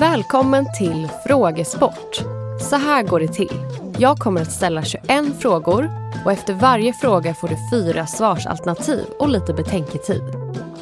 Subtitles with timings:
[0.00, 2.16] Välkommen till Frågesport.
[2.60, 3.60] Så här går det till.
[3.98, 5.02] Jag kommer att ställa 21
[5.40, 5.90] frågor
[6.24, 10.22] och efter varje fråga får du fyra svarsalternativ och lite betänketid.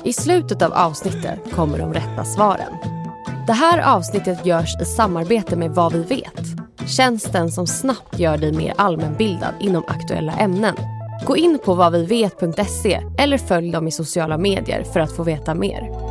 [0.05, 2.73] I slutet av avsnittet kommer de rätta svaren.
[3.47, 6.45] Det här avsnittet görs i samarbete med Vad vi vet.
[6.89, 10.77] Tjänsten som snabbt gör dig mer allmänbildad inom aktuella ämnen.
[11.27, 16.06] Gå in på vadvivet.se eller följ dem i sociala medier för att få veta mer.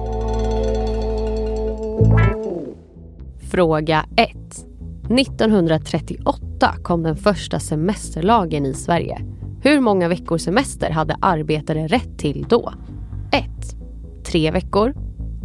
[3.55, 4.32] Fråga 1.
[5.09, 9.22] 1938 kom den första semesterlagen i Sverige.
[9.62, 12.73] Hur många veckors semester hade arbetare rätt till då?
[13.31, 13.45] 1.
[14.26, 14.94] Tre veckor.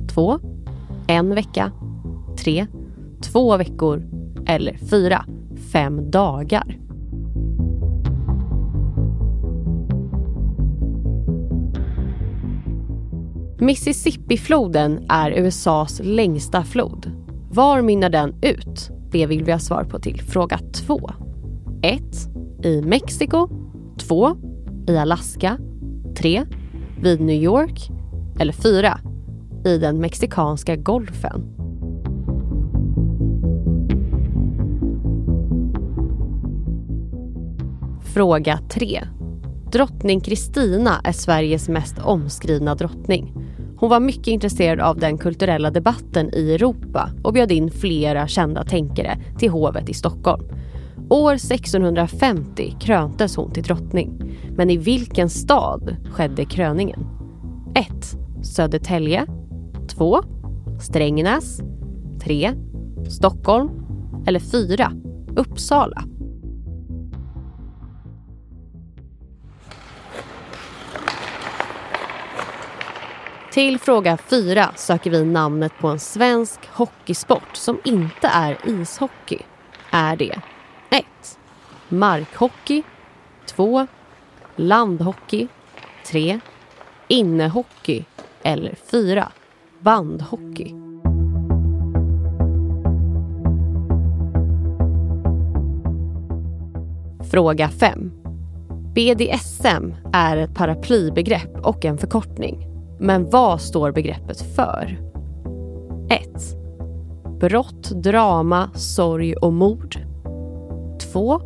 [0.08, 0.38] 2.
[1.06, 1.72] En vecka.
[2.38, 2.66] 3.
[3.22, 4.02] Två veckor.
[4.46, 5.24] Eller 4.
[5.72, 6.78] Fem dagar.
[13.58, 17.19] Mississippifloden är USAs längsta flod.
[17.52, 18.90] Var mynnar den ut?
[19.10, 21.10] Det vill vi ha svar på till fråga 2.
[21.82, 22.02] 1.
[22.64, 23.48] I Mexiko.
[23.98, 24.36] 2.
[24.88, 25.58] I Alaska.
[26.16, 26.46] 3.
[27.00, 27.90] Vid New York.
[28.38, 28.98] Eller 4.
[29.64, 31.56] I den mexikanska golfen.
[38.14, 39.02] Fråga 3.
[39.72, 43.39] Drottning Kristina är Sveriges mest omskrivna drottning.
[43.80, 48.64] Hon var mycket intresserad av den kulturella debatten i Europa och bjöd in flera kända
[48.64, 50.44] tänkare till hovet i Stockholm.
[51.08, 54.36] År 1650 kröntes hon till drottning.
[54.56, 57.06] Men i vilken stad skedde kröningen?
[57.74, 57.86] 1.
[58.42, 59.26] Södertälje
[59.88, 60.20] 2.
[60.80, 61.60] Strängnäs
[62.22, 62.52] 3.
[63.08, 63.70] Stockholm
[64.26, 64.92] eller 4.
[65.36, 66.04] Uppsala.
[73.50, 79.38] Till fråga 4 söker vi namnet på en svensk hockeysport som inte är ishockey.
[79.90, 80.40] Är det
[80.90, 81.04] 1.
[81.88, 82.82] Markhockey
[83.46, 83.86] 2.
[84.56, 85.48] Landhockey
[86.06, 86.40] 3.
[87.08, 88.04] Innehockey
[88.42, 89.32] eller 4.
[89.80, 90.74] Bandhockey.
[97.30, 98.12] Fråga 5.
[98.94, 102.69] BDSM är ett paraplybegrepp och en förkortning.
[103.02, 104.98] Men vad står begreppet för?
[106.10, 106.20] 1.
[107.40, 109.96] Brott, drama, sorg och mord.
[111.12, 111.40] 2.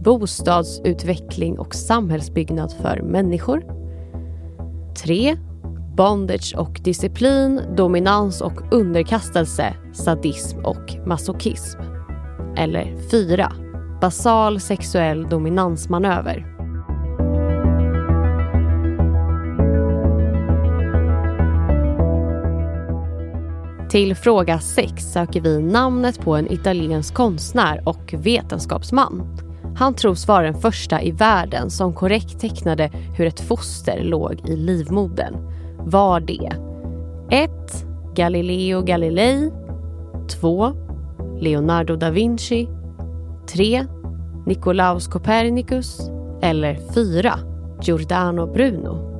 [0.00, 3.64] Bostadsutveckling och samhällsbyggnad för människor.
[5.04, 5.36] 3.
[5.96, 11.80] Bondage och disciplin, dominans och underkastelse, sadism och masochism.
[12.56, 13.52] Eller 4.
[14.00, 16.53] Basal sexuell dominansmanöver.
[23.94, 29.38] Till fråga 6 söker vi namnet på en italiensk konstnär och vetenskapsman.
[29.76, 34.56] Han tros vara den första i världen som korrekt tecknade hur ett foster låg i
[34.56, 35.34] livmodern.
[35.78, 36.52] Var det
[37.30, 37.50] 1.
[38.14, 39.50] Galileo Galilei
[40.40, 40.72] 2.
[41.40, 42.68] Leonardo da Vinci
[43.52, 43.86] 3.
[44.46, 46.10] Nicolaus Copernicus
[46.42, 47.38] eller 4.
[47.82, 49.13] Giordano Bruno.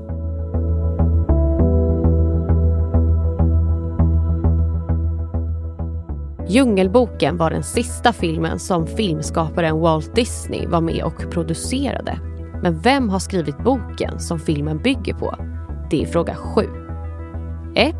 [6.54, 12.19] Djungelboken var den sista filmen som filmskaparen Walt Disney var med och producerade.
[12.62, 15.34] Men vem har skrivit boken som filmen bygger på?
[15.91, 16.62] Det är fråga 7.
[17.75, 17.94] 1.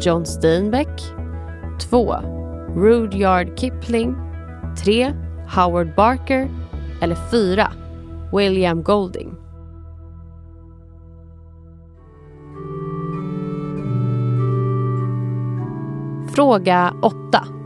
[0.00, 1.02] John Steinbeck
[1.90, 2.14] 2.
[2.76, 4.16] Rudyard Kipling
[4.84, 5.12] 3.
[5.54, 6.48] Howard Barker
[7.02, 7.72] eller 4.
[8.32, 9.34] William Golding.
[16.34, 17.57] Fråga 8.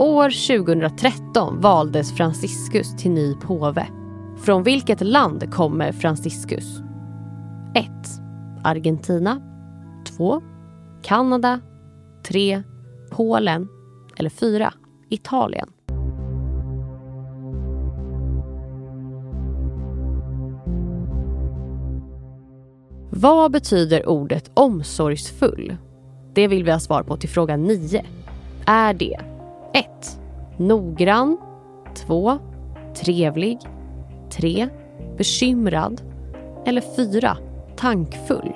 [0.00, 3.86] År 2013 valdes Franciscus till ny påve.
[4.44, 6.78] Från vilket land kommer Franciscus?
[7.74, 7.86] 1.
[8.64, 9.40] Argentina
[10.16, 10.42] 2.
[11.02, 11.60] Kanada
[12.28, 12.62] 3.
[13.10, 13.68] Polen
[14.16, 14.74] eller 4.
[15.08, 15.68] Italien.
[23.10, 25.76] Vad betyder ordet omsorgsfull?
[26.34, 28.04] Det vill vi ha svar på till fråga 9.
[28.66, 29.29] Är det
[29.72, 29.86] 1.
[30.56, 31.36] Noggrann
[31.94, 32.38] 2.
[32.94, 33.58] Trevlig
[34.30, 34.68] 3.
[35.16, 36.02] Bekymrad
[36.66, 37.36] eller 4.
[37.76, 38.52] Tankfull?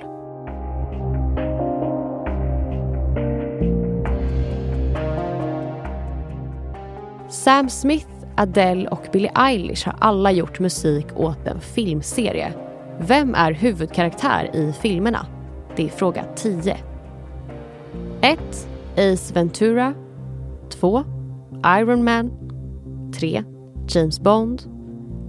[7.29, 8.07] Sam Smith,
[8.37, 12.53] Adele och Billie Eilish har alla gjort musik åt en filmserie.
[12.99, 15.25] Vem är huvudkaraktär i filmerna?
[15.75, 16.77] Det är fråga 10.
[18.21, 18.39] 1.
[18.97, 19.93] Ace Ventura
[20.69, 21.03] 2.
[21.81, 22.31] Iron Man
[23.19, 23.43] 3.
[23.87, 24.61] James Bond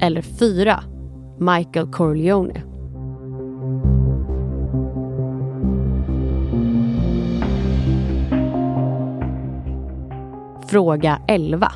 [0.00, 0.82] eller 4.
[1.38, 2.62] Michael Corleone.
[10.68, 11.72] Fråga 11.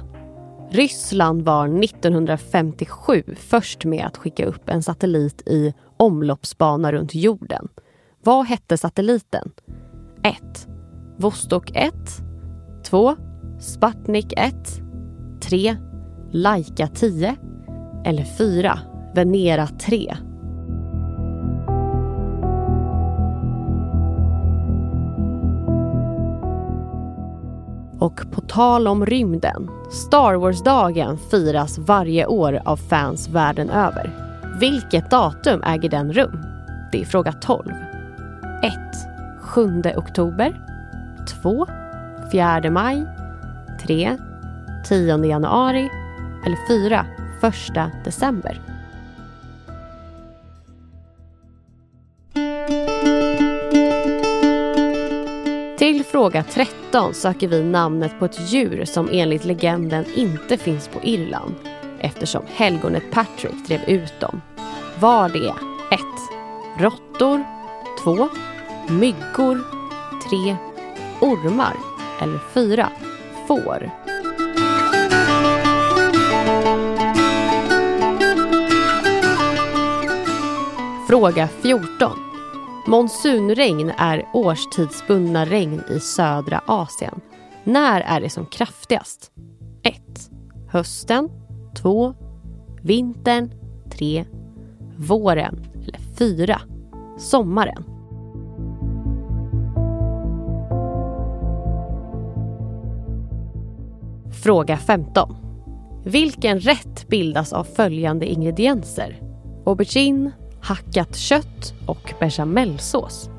[0.71, 7.69] Ryssland var 1957 först med att skicka upp en satellit i omloppsbana runt jorden.
[8.23, 9.53] Vad hette satelliten?
[10.23, 10.69] 1.
[11.19, 11.95] Vostok 1
[12.85, 13.17] 2.
[13.61, 14.55] Sputnik 1
[15.41, 15.77] 3.
[16.31, 17.37] Laika 10
[18.05, 18.79] eller 4.
[19.15, 20.17] Venera 3.
[27.99, 34.11] Och på tal om rymden, Star Wars-dagen firas varje år av fans världen över.
[34.61, 36.45] Vilket datum äger den rum?
[36.93, 37.71] Det är fråga 12.
[38.63, 38.73] 1.
[39.41, 40.61] 7 oktober
[41.43, 41.67] 2.
[42.33, 43.20] 4 maj
[43.83, 44.17] 3.
[44.89, 45.91] 10 januari
[46.47, 47.07] eller 4.
[47.43, 48.61] 1 december.
[55.79, 60.99] Till fråga 13 söker vi namnet på ett djur som enligt legenden inte finns på
[61.03, 61.55] Irland
[61.99, 64.41] eftersom helgonet Patrick drev ut dem.
[64.99, 65.55] Var det
[65.95, 66.01] 1.
[66.79, 67.45] Råttor
[68.05, 68.29] 2.
[68.89, 69.65] Myggor
[70.31, 70.57] 3.
[71.21, 71.77] Ormar
[72.23, 72.91] eller 4.
[73.51, 73.91] Får.
[81.09, 82.13] Fråga 14.
[82.87, 87.21] Monsunregn är årstidsbundna regn i södra Asien.
[87.65, 89.33] När är det som kraftigast?
[89.83, 89.97] 1.
[90.69, 91.29] Hösten
[91.77, 92.15] 2.
[92.83, 93.51] Vintern
[93.91, 94.25] 3.
[94.97, 96.61] Våren eller 4.
[97.19, 97.90] Sommaren.
[104.43, 105.37] Fråga 15.
[106.05, 109.21] Vilken rätt bildas av följande ingredienser?
[109.67, 110.33] Aubergine,
[110.63, 113.31] hackat kött och bechamelsås.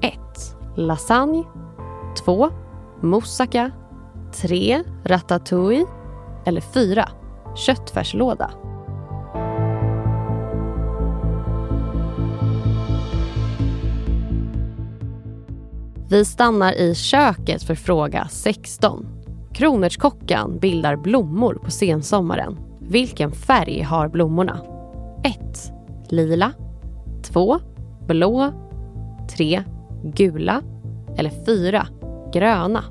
[0.00, 0.14] 1.
[0.76, 1.44] Lasagne
[2.24, 2.50] 2.
[3.02, 3.70] Moussaka
[4.34, 4.82] 3.
[5.04, 5.86] Ratatouille
[6.46, 7.08] eller 4.
[7.56, 8.50] Köttfärslåda.
[16.08, 19.15] Vi stannar i köket för fråga 16.
[19.56, 22.58] Kronärtskockan bildar blommor på sensommaren.
[22.80, 24.60] Vilken färg har blommorna?
[25.24, 25.72] 1.
[26.08, 26.52] Lila
[27.24, 27.58] 2.
[28.06, 28.52] Blå
[29.36, 29.62] 3.
[30.02, 30.62] Gula
[31.18, 31.86] eller 4.
[32.32, 32.84] Gröna.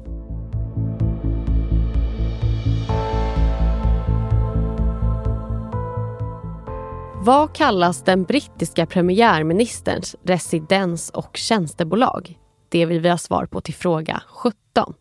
[7.21, 12.39] Vad kallas den brittiska premiärministerns residens och tjänstebolag?
[12.69, 14.93] Det vill vi ha svar på till fråga 17.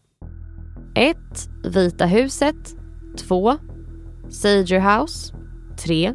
[0.97, 1.17] 1.
[1.65, 2.77] Vita huset
[3.17, 3.57] 2.
[4.31, 5.35] Sager House
[5.77, 6.15] 3.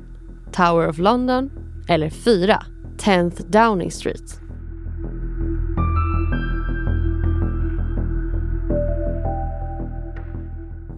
[0.52, 1.52] Tower of London
[1.88, 2.64] eller 4.
[2.98, 4.42] 10th Downing Street.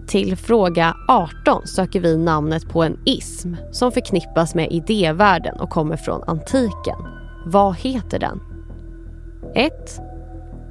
[0.07, 5.97] Till fråga 18 söker vi namnet på en ism som förknippas med idévärlden och kommer
[5.97, 6.97] från antiken.
[7.45, 8.39] Vad heter den?
[9.55, 10.01] 1.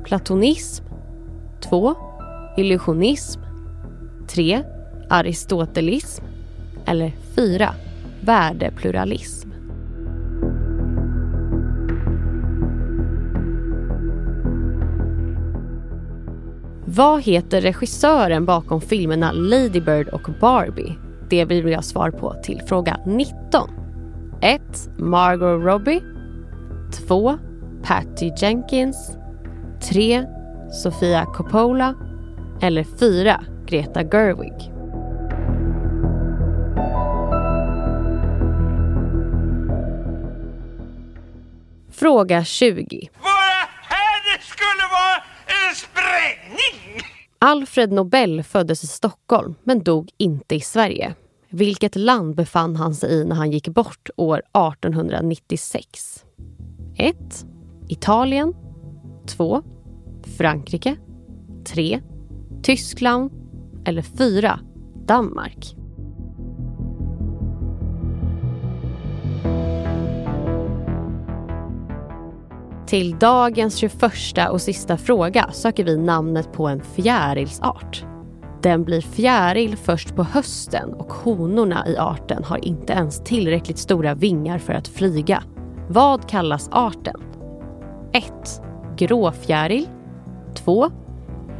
[0.05, 0.85] Platonism
[1.61, 2.10] 2.
[2.57, 3.41] Illusionism
[4.29, 4.63] 3.
[5.09, 6.25] Aristotelism
[6.87, 7.75] eller 4.
[8.21, 9.51] Värdepluralism.
[16.85, 20.99] Vad heter regissören bakom filmerna Lady Bird och Barbie?
[21.29, 23.71] Det vill jag svar på till fråga 19.
[24.41, 24.63] 1.
[24.99, 26.03] Margot Robbie
[27.09, 27.39] 2.
[27.83, 29.17] Patty Jenkins
[29.91, 30.27] 3.
[30.73, 31.95] Sofia Coppola
[32.63, 33.45] eller 4.
[33.67, 34.73] Greta Gerwig.
[41.93, 43.09] Fråga 20.
[43.19, 47.03] Våra här det skulle vara en sprängning!
[47.39, 51.15] Alfred Nobel föddes i Stockholm men dog inte i Sverige.
[51.49, 56.25] Vilket land befann han sig i när han gick bort år 1896?
[56.97, 57.17] 1.
[57.89, 58.55] Italien
[59.27, 59.63] 2.
[60.39, 60.97] Frankrike
[61.65, 62.01] 3.
[62.63, 63.31] Tyskland
[63.85, 64.61] eller 4.
[65.07, 65.77] Danmark.
[72.87, 74.03] Till dagens 21
[74.51, 78.05] och sista fråga söker vi namnet på en fjärilsart.
[78.63, 84.15] Den blir fjäril först på hösten och honorna i arten har inte ens tillräckligt stora
[84.15, 85.43] vingar för att flyga.
[85.89, 87.21] Vad kallas arten?
[88.13, 88.25] 1.
[88.97, 89.89] Gråfjäril
[90.55, 90.91] 2.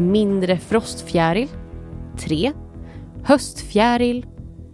[0.01, 1.49] Mindre frostfjäril
[2.19, 2.53] 3.
[3.25, 4.27] Höstfjäril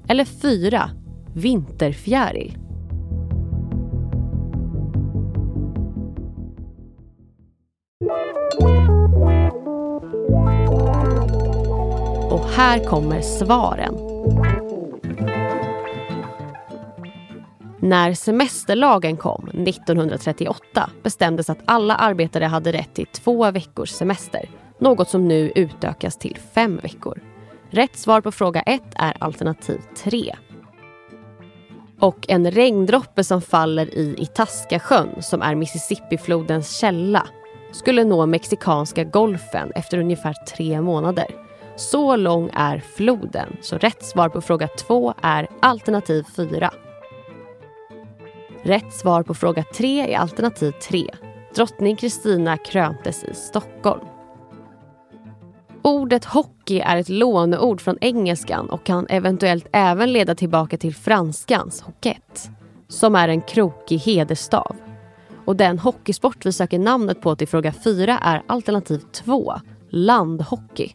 [0.09, 0.91] eller 4.
[1.35, 2.59] Vinterfjäril.
[12.31, 13.95] Och här kommer svaren.
[17.81, 24.49] När semesterlagen kom 1938 bestämdes att alla arbetare hade rätt till två veckors semester.
[24.79, 27.21] Något som nu utökas till fem veckor.
[27.71, 30.37] Rätt svar på fråga 1 är alternativ 3.
[32.01, 37.27] Och en regndroppe som faller i Itascasjön, som är Mississippiflodens källa,
[37.73, 41.27] skulle nå Mexikanska golfen efter ungefär tre månader.
[41.77, 46.71] Så lång är floden, så rätt svar på fråga 2 är alternativ 4.
[48.63, 51.11] Rätt svar på fråga 3 är alternativ 3.
[51.55, 54.16] Drottning Kristina kröntes i Stockholm.
[55.87, 61.81] Ordet hockey är ett låneord från engelskan och kan eventuellt även leda tillbaka till franskans
[61.81, 62.51] hockett,
[62.89, 64.77] som är en krokig hederstav.
[65.45, 69.55] Och den hockeysport vi söker namnet på till fråga 4 är alternativ 2,
[69.91, 70.93] landhockey.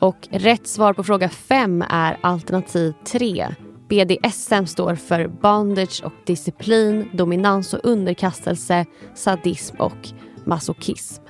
[0.00, 3.48] Och rätt svar på fråga 5 är alternativ 3,
[3.88, 10.08] BDSM står för bondage och disciplin, dominans och underkastelse, sadism och
[10.44, 11.25] masochism.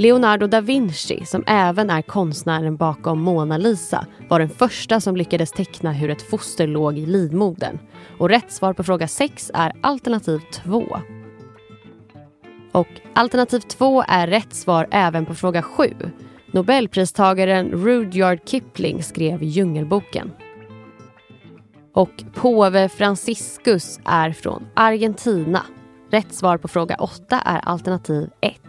[0.00, 5.52] Leonardo da Vinci, som även är konstnären bakom Mona Lisa, var den första som lyckades
[5.52, 7.78] teckna hur ett foster låg i livmodern.
[8.18, 11.00] Och rätt svar på fråga 6 är alternativ 2.
[12.72, 15.94] Och alternativ 2 är rätt svar även på fråga 7.
[16.52, 20.32] Nobelpristagaren Rudyard Kipling skrev Djungelboken.
[21.94, 25.62] Och påve Franciscus är från Argentina.
[26.10, 28.60] Rätt svar på fråga 8 är alternativ 1.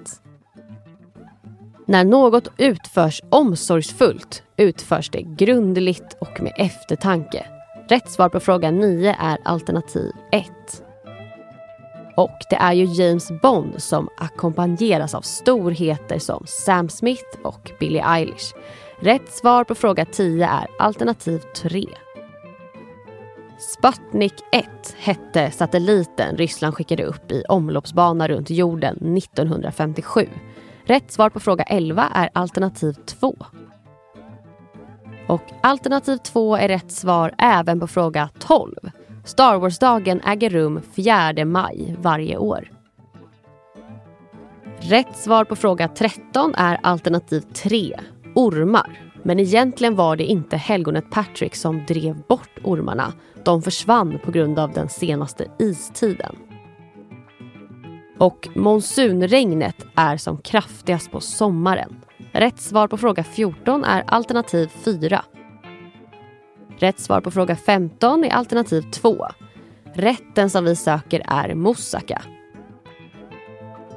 [1.92, 7.46] När något utförs omsorgsfullt utförs det grundligt och med eftertanke.
[7.90, 10.48] Rätt svar på fråga 9 är alternativ 1.
[12.16, 18.04] Och det är ju James Bond som ackompanjeras av storheter som Sam Smith och Billie
[18.06, 18.54] Eilish.
[19.00, 21.86] Rätt svar på fråga 10 är alternativ 3.
[23.60, 24.66] Sputnik 1
[24.98, 30.30] hette satelliten Ryssland skickade upp i omloppsbana runt jorden 1957.
[30.92, 33.36] Rätt svar på fråga 11 är alternativ 2.
[35.28, 38.76] Och alternativ 2 är rätt svar även på fråga 12.
[39.26, 42.72] Star Wars-dagen äger rum 4 maj varje år.
[44.80, 48.00] Rätt svar på fråga 13 är alternativ 3,
[48.36, 49.00] ormar.
[49.24, 53.14] Men egentligen var det inte helgonet Patrick som drev bort ormarna.
[53.46, 56.36] De försvann på grund av den senaste istiden.
[58.22, 62.02] Och monsunregnet är som kraftigast på sommaren.
[62.32, 65.26] Rätt svar på fråga 14 är alternativ 4.
[66.78, 69.28] Rätt svar på fråga 15 är alternativ 2.
[69.94, 72.22] Rätten som vi söker är moussaka.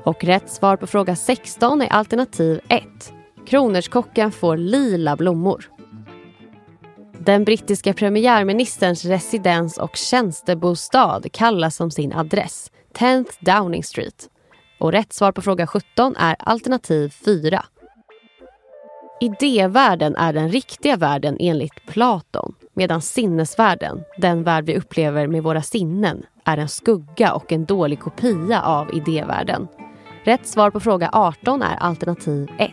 [0.05, 2.83] Och rätt svar på fråga 16 är alternativ 1.
[3.47, 5.71] Kronärtskockan får lila blommor.
[7.19, 14.29] Den brittiska premiärministerns residens och tjänstebostad kallas som sin adress 10th Downing Street.
[14.79, 17.65] Och rätt svar på fråga 17 är alternativ 4.
[19.21, 25.63] Idévärlden är den riktiga världen enligt Platon medan sinnesvärlden, den värld vi upplever med våra
[25.63, 29.69] sinnen, är en skugga och en dålig kopia av idévärlden.
[30.25, 32.73] Rätt svar på fråga 18 är alternativ 1.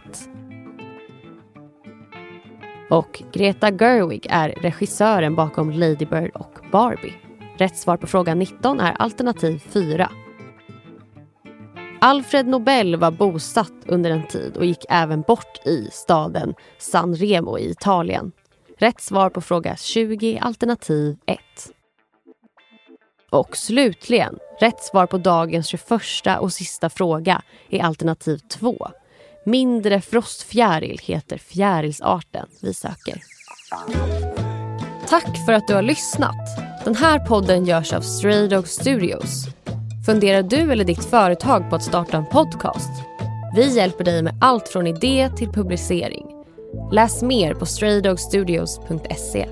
[2.89, 7.30] Och Greta Gerwig är regissören bakom Lady Bird och Barbie.
[7.61, 10.11] Rätt svar på fråga 19 är alternativ 4.
[12.01, 17.57] Alfred Nobel var bosatt under en tid och gick även bort i staden San Remo
[17.57, 18.31] i Italien.
[18.77, 21.39] Rätt svar på fråga 20 alternativ 1.
[23.29, 25.81] Och slutligen, rätt svar på dagens 21
[26.39, 28.87] och sista fråga är alternativ 2.
[29.45, 33.21] Mindre frostfjäril heter fjärilsarten vi söker.
[35.07, 36.70] Tack för att du har lyssnat.
[36.83, 39.45] Den här podden görs av Stray Dog Studios.
[40.05, 42.89] Funderar du eller ditt företag på att starta en podcast?
[43.55, 46.25] Vi hjälper dig med allt från idé till publicering.
[46.91, 49.47] Läs mer på straydogstudios.se.